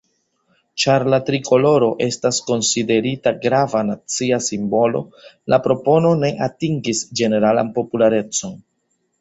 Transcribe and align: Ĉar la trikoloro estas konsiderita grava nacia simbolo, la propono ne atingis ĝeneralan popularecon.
Ĉar 0.83 1.03
la 1.13 1.17
trikoloro 1.25 1.89
estas 2.05 2.39
konsiderita 2.47 3.33
grava 3.45 3.83
nacia 3.91 4.41
simbolo, 4.47 5.03
la 5.55 5.63
propono 5.69 6.15
ne 6.25 6.33
atingis 6.49 7.07
ĝeneralan 7.21 7.75
popularecon. 7.81 8.59